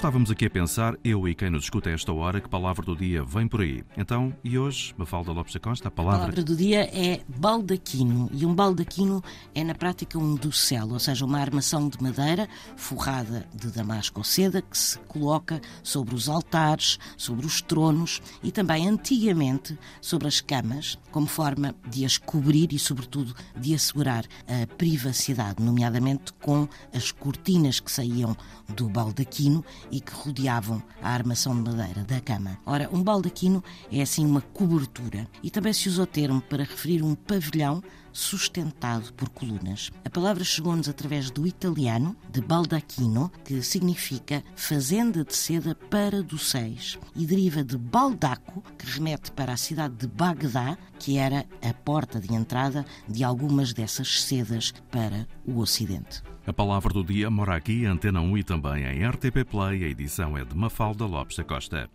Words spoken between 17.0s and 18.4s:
sobre os tronos